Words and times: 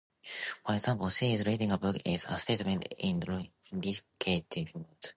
For 0.65 0.73
example, 0.73 1.09
"She 1.11 1.31
is 1.35 1.45
reading 1.45 1.71
a 1.71 1.77
book" 1.77 1.97
is 2.05 2.25
a 2.25 2.39
statement 2.39 2.87
in 2.97 3.19
the 3.19 3.49
indicative 3.71 4.73
mood. 4.73 4.87